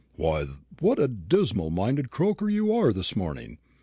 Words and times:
"Why, 0.15 0.45
what 0.79 0.97
a 0.97 1.07
dismal 1.07 1.69
minded 1.69 2.09
croaker 2.09 2.49
you 2.49 2.73
are 2.73 2.91
this 2.91 3.15
morning!" 3.15 3.59